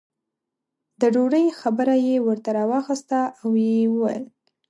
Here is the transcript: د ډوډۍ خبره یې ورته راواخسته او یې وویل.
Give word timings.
د 1.01 1.01
ډوډۍ 1.13 1.45
خبره 1.59 1.95
یې 2.07 2.15
ورته 2.27 2.49
راواخسته 2.57 3.19
او 3.41 3.49
یې 3.65 3.77
وویل. 3.93 4.23